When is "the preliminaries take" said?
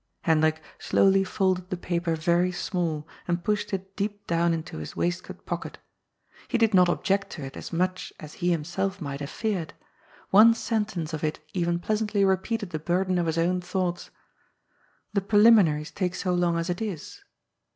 15.13-16.15